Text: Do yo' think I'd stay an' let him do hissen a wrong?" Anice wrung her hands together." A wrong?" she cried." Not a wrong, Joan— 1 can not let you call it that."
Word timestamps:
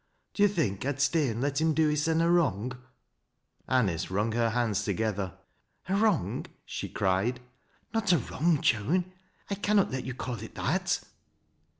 Do 0.33 0.41
yo' 0.41 0.49
think 0.49 0.83
I'd 0.83 0.99
stay 0.99 1.29
an' 1.29 1.41
let 1.41 1.61
him 1.61 1.75
do 1.75 1.87
hissen 1.87 2.21
a 2.21 2.31
wrong?" 2.31 2.75
Anice 3.79 4.09
wrung 4.09 4.31
her 4.31 4.49
hands 4.49 4.83
together." 4.83 5.37
A 5.89 5.95
wrong?" 5.95 6.47
she 6.65 6.89
cried." 6.89 7.39
Not 7.93 8.11
a 8.11 8.17
wrong, 8.17 8.61
Joan— 8.61 9.13
1 9.49 9.59
can 9.61 9.75
not 9.75 9.91
let 9.91 10.03
you 10.05 10.15
call 10.15 10.41
it 10.41 10.55
that." 10.55 11.01